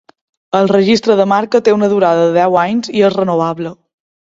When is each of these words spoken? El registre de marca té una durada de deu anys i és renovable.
El 0.59 0.69
registre 0.71 1.17
de 1.21 1.27
marca 1.33 1.63
té 1.69 1.77
una 1.77 1.93
durada 1.95 2.27
de 2.31 2.35
deu 2.41 2.61
anys 2.67 2.95
i 2.99 3.09
és 3.13 3.23
renovable. 3.23 3.81